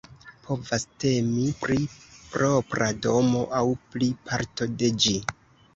Povas 0.45 0.85
temi 1.03 1.43
pri 1.65 1.77
propra 2.33 2.89
domo 3.05 3.45
aŭ 3.61 3.65
pri 3.93 4.13
parto 4.29 4.75
de 4.83 4.93
ĝi. 5.05 5.21